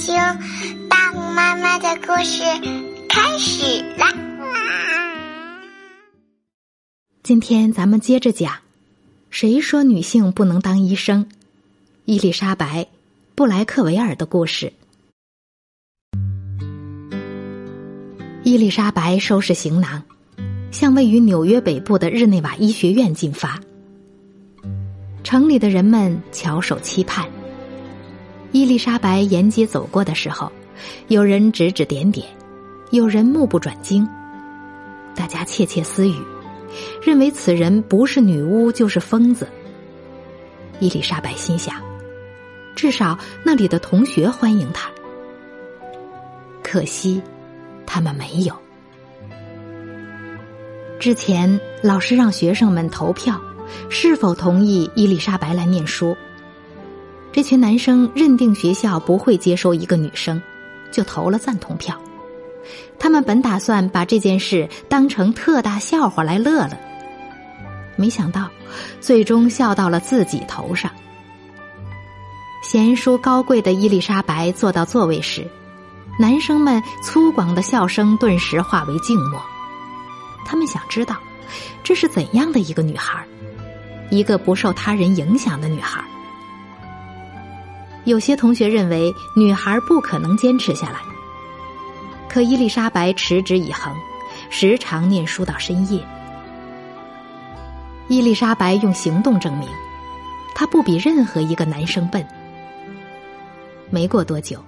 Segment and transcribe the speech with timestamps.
[0.00, 0.16] 听
[0.88, 2.42] 大红妈妈的故事
[3.06, 4.08] 开始啦！
[7.22, 8.60] 今天咱们接着讲，
[9.28, 11.26] 谁说女性不能当医生？
[12.06, 12.84] 伊丽莎白·
[13.34, 14.72] 布莱克维尔的故事。
[18.42, 20.02] 伊丽莎白收拾行囊，
[20.70, 23.60] 向位于纽约北部的日内瓦医学院进发。
[25.22, 27.28] 城里的人们翘首期盼。
[28.52, 30.50] 伊丽莎白沿街走过的时候，
[31.08, 32.26] 有人指指点点，
[32.90, 34.08] 有人目不转睛，
[35.14, 36.16] 大家窃窃私语，
[37.00, 39.46] 认为此人不是女巫就是疯子。
[40.80, 41.76] 伊丽莎白心想，
[42.74, 44.90] 至少那里的同学欢迎她。
[46.62, 47.22] 可惜，
[47.86, 48.54] 他们没有。
[50.98, 53.40] 之前老师让学生们投票，
[53.88, 56.16] 是否同意伊丽莎白来念书。
[57.32, 60.40] 这群男生认定学校不会接收一个女生，
[60.90, 61.96] 就投了赞同票。
[62.98, 66.76] 他们本打算把这件事当成特大笑话来乐乐，
[67.96, 68.50] 没想到
[69.00, 70.90] 最终笑到了自己头上。
[72.62, 75.46] 贤淑高贵的伊丽莎白坐到座位时，
[76.18, 79.40] 男生们粗犷的笑声顿时化为静默。
[80.44, 81.16] 他们想知道，
[81.82, 83.24] 这是怎样的一个女孩，
[84.10, 86.04] 一个不受他人影响的女孩。
[88.04, 91.00] 有些同学认为女孩不可能坚持下来，
[92.28, 93.94] 可伊丽莎白持之以恒，
[94.50, 96.02] 时常念书到深夜。
[98.08, 99.68] 伊丽莎白用行动证明，
[100.54, 102.26] 她不比任何一个男生笨。
[103.90, 104.64] 没过多久，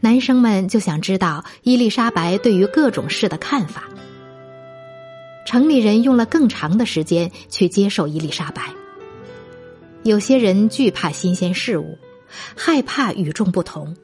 [0.00, 3.84] 男生们就想知道伊丽莎白对于各种事的看法。
[5.46, 8.62] 城里人用了更长的时间去接受伊丽莎白。
[10.02, 11.96] 有些人惧怕新鲜事物。
[12.54, 13.96] 害怕与众不同，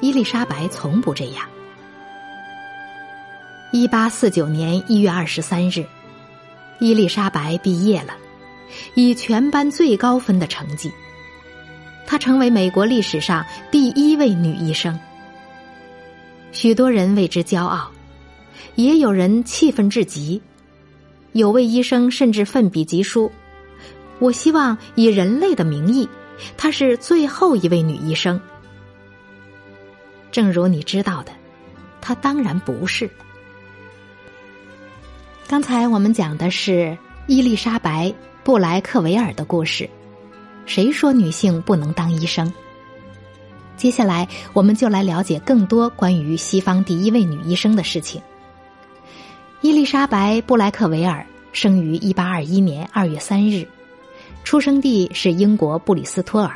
[0.00, 1.48] 伊丽莎白从不这样。
[3.72, 5.84] 一八四九年一月二十三日，
[6.78, 8.14] 伊丽莎白毕业了，
[8.94, 10.92] 以全班最高分的成绩，
[12.06, 14.98] 她成为美国历史上第一位女医生。
[16.52, 17.90] 许多人为之骄傲，
[18.74, 20.42] 也有人气愤至极，
[21.32, 23.32] 有位医生甚至奋笔疾书
[24.20, 26.06] ：“我希望以人类的名义。”
[26.56, 28.40] 她是最后一位女医生。
[30.30, 31.32] 正如你知道的，
[32.00, 33.10] 她当然不是。
[35.46, 38.08] 刚才我们讲的是伊丽莎白·
[38.42, 39.88] 布莱克维尔的故事。
[40.64, 42.50] 谁说女性不能当医生？
[43.76, 48.22] 接下来，我们就来了解更多关于西方第一位女医生的事情。
[49.60, 53.66] 伊丽莎白·布莱克维尔生于一八二一年二月三日。
[54.44, 56.54] 出生地是英国布里斯托尔。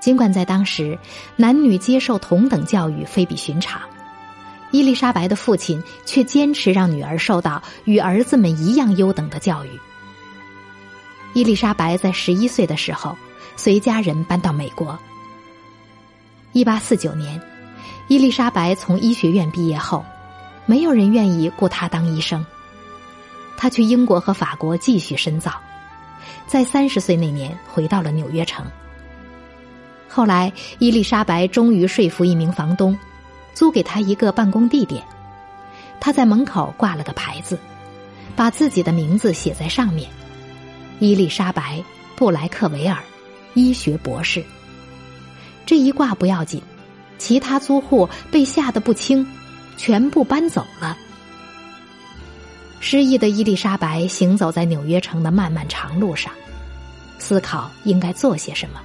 [0.00, 0.98] 尽管在当时，
[1.36, 3.80] 男女接受同等教育非比寻常，
[4.70, 9.70] 伊丽莎白的父亲却坚持让女儿受到与儿子们一样优等的教育。
[11.34, 13.16] 伊丽莎白在十一岁的时候，
[13.56, 14.98] 随家人搬到美国。
[16.52, 17.40] 一八四九年，
[18.08, 20.04] 伊丽莎白从医学院毕业后，
[20.64, 22.44] 没有人愿意雇她当医生，
[23.56, 25.52] 她去英国和法国继续深造。
[26.46, 28.64] 在三十岁那年，回到了纽约城。
[30.08, 32.98] 后来，伊丽莎白终于说服一名房东，
[33.54, 35.02] 租给他一个办公地点。
[36.00, 37.58] 他在门口挂了个牌子，
[38.34, 40.08] 把自己的名字写在上面
[41.00, 41.78] ：“伊丽莎白·
[42.16, 42.98] 布莱克维尔，
[43.54, 44.42] 医学博士。”
[45.66, 46.62] 这一挂不要紧，
[47.18, 49.26] 其他租户被吓得不轻，
[49.76, 50.96] 全部搬走了。
[52.80, 56.32] 失意的伊丽莎白行走在纽约城的漫漫长路上，
[57.18, 58.80] 思考应该做些什么。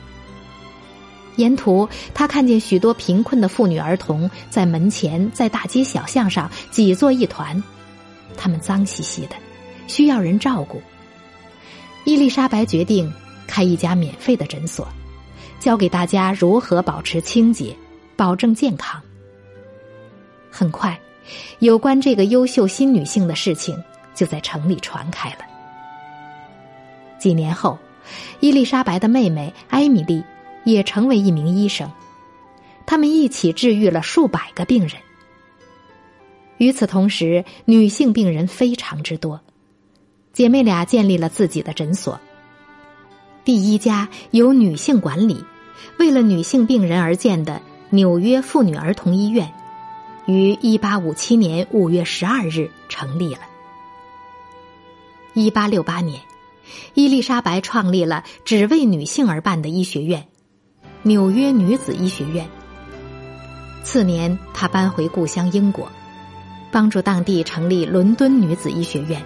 [1.36, 7.62] 沿途，她看见许多贫困的妇女儿童在门前、在大街小巷上挤作一团，
[8.36, 9.36] 他们脏兮兮的，
[9.88, 10.82] 需要人照顾。
[12.04, 13.12] 伊丽莎白决定
[13.48, 14.88] 开一家免费的诊所，
[15.60, 17.76] 教给大家如何保持清洁，
[18.16, 19.02] 保证健康。
[20.52, 21.00] 很快。
[21.60, 23.82] 有关这个优秀新女性的事情
[24.14, 25.38] 就在城里传开了。
[27.20, 27.80] 几年后，
[28.42, 30.24] 伊丽莎白的妹妹艾米丽
[30.66, 31.90] 也成为一名医生，
[32.86, 34.98] 他们一起治愈了数百个病人。
[36.58, 39.40] 与此同时，女性病人非常之多，
[40.34, 42.20] 姐妹俩建立了自己的诊所，
[43.46, 45.44] 第一家由女性管理、
[45.98, 49.50] 为了女性病人而建的纽约妇女儿童医院。
[50.26, 53.42] 于一八五七年五月十二日成立了。
[55.34, 56.22] 一八六八年，
[56.94, 60.26] 伊丽莎白创立了只为女性而办的医学院——
[61.04, 62.48] 纽约女子医学院，
[63.84, 65.92] 次年，她搬回故乡英国，
[66.72, 69.22] 帮助当地成立伦敦女子医学院。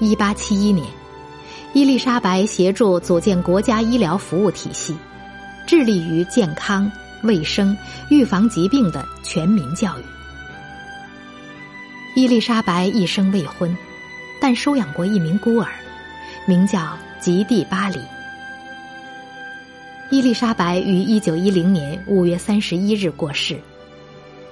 [0.00, 0.86] 一八七一年，
[1.72, 4.94] 伊丽莎白协助组建国家医疗服务体系，
[5.66, 6.92] 致力于健康、
[7.26, 7.76] 卫生、
[8.08, 10.02] 预防疾病的全民教育。
[12.14, 13.76] 伊丽莎白一生未婚，
[14.40, 15.68] 但收养过一名孤儿，
[16.46, 17.98] 名叫吉蒂·巴里。
[20.10, 23.60] 伊丽莎白于一九一零年五月三十一日过世，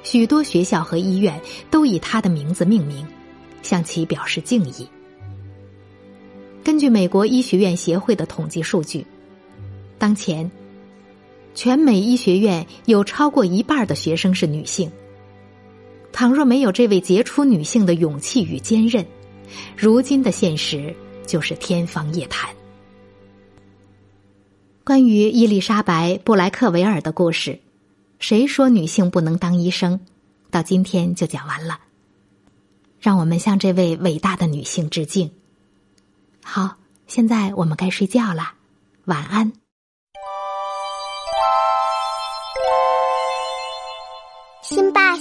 [0.02, 1.40] 许多学校和医院
[1.70, 3.06] 都以她的名字命名，
[3.62, 4.86] 向其表示敬意。
[6.64, 9.06] 根据美国医学院协会的统计数据，
[9.96, 10.50] 当前
[11.54, 14.90] 全美医学院有超过一半的学生是女性。
[16.12, 19.04] 倘若没有这位杰出女性的勇气与坚韧，
[19.76, 20.94] 如今的现实
[21.26, 22.48] 就是天方夜谭。
[24.84, 27.58] 关于伊丽莎白·布莱克维尔的故事，
[28.18, 29.98] 谁说女性不能当医生？
[30.50, 31.80] 到今天就讲完了。
[33.00, 35.30] 让我们向这位伟大的女性致敬。
[36.42, 38.52] 好，现在我们该睡觉了，
[39.06, 39.63] 晚安。